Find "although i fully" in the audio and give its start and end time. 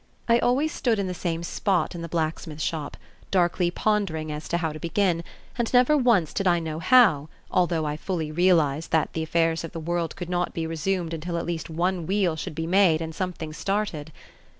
7.51-8.31